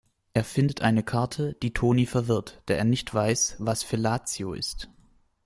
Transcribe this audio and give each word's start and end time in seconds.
Er 0.33 0.43
findet 0.43 0.81
eine 0.81 1.03
Karte, 1.03 1.53
die 1.61 1.75
Tony 1.75 2.07
verwirrt, 2.07 2.63
da 2.65 2.73
er 2.73 2.85
nicht 2.85 3.13
weiß, 3.13 3.57
was 3.59 3.83
Fellatio 3.83 4.53
ist. 4.53 4.89